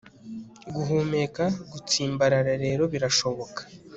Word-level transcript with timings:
guhumeka. 0.75 1.43
gutsimbarara 1.71 2.53
rero 2.63 2.83
birashoboka 2.93 3.61